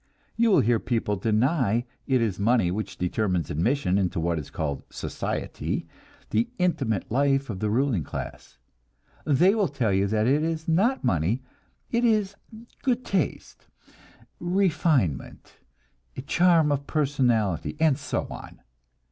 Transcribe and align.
You 0.35 0.49
will 0.49 0.61
hear 0.61 0.79
people 0.79 1.15
deny 1.15 1.85
it 2.07 2.23
is 2.23 2.39
money 2.39 2.71
which 2.71 2.97
determines 2.97 3.51
admission 3.51 3.99
into 3.99 4.19
what 4.19 4.39
is 4.39 4.49
called 4.49 4.81
"society," 4.89 5.87
the 6.31 6.49
intimate 6.57 7.11
life 7.11 7.51
of 7.51 7.59
the 7.59 7.69
ruling 7.69 8.03
class. 8.03 8.57
They 9.27 9.53
will 9.53 9.67
tell 9.67 9.93
you 9.93 10.07
that 10.07 10.25
it 10.25 10.41
is 10.41 10.67
not 10.67 11.03
money, 11.03 11.43
it 11.91 12.03
is 12.03 12.33
"good 12.81 13.05
taste," 13.05 13.67
"refinement," 14.39 15.57
"charm 16.25 16.71
of 16.71 16.87
personality," 16.87 17.77
and 17.79 17.95
so 17.95 18.25
on. 18.31 18.59